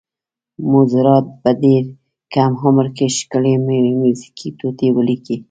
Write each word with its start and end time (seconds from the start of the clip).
موزارټ 0.69 1.25
په 1.41 1.51
ډېر 1.63 1.83
کم 2.33 2.51
عمر 2.63 2.87
کې 2.97 3.07
ښکلې 3.17 3.53
میوزیکي 4.01 4.49
ټوټې 4.59 4.89
ولیکلې. 4.93 5.37